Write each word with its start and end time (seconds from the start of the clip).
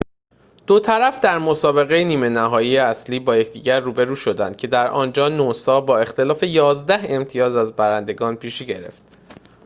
دو 0.67 0.79
طرف 0.79 1.19
در 1.19 1.37
مسابقه 1.39 2.03
نیمه 2.03 2.29
نهایی 2.29 2.77
اصلی 2.77 3.19
با 3.19 3.35
یکدیگر 3.35 3.79
روبرو 3.79 4.15
شدند 4.15 4.55
که 4.55 4.67
در 4.67 4.87
آنجا 4.87 5.29
نوسا 5.29 5.81
با 5.81 5.99
اختلاف 5.99 6.43
۱۱ 6.43 7.05
امتیاز 7.09 7.55
از 7.55 7.75
برندگان 7.75 8.35
پیشی 8.35 8.65
گرفت 8.65 9.01